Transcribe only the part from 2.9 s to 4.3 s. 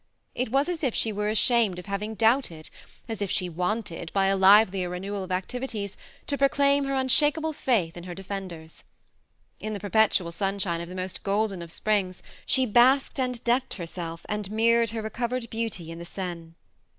as if she wanted, by